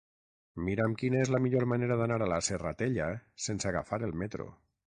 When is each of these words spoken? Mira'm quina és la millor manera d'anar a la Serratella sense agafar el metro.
Mira'm 0.69 0.95
quina 1.01 1.19
és 1.25 1.31
la 1.35 1.41
millor 1.43 1.67
manera 1.75 1.99
d'anar 2.01 2.17
a 2.27 2.29
la 2.33 2.41
Serratella 2.47 3.11
sense 3.49 3.73
agafar 3.73 4.01
el 4.09 4.19
metro. 4.23 4.53